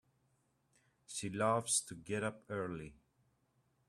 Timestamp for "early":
2.49-2.95